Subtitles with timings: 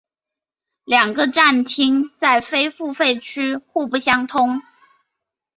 [0.83, 4.63] 两个站厅在非付费区互不相通。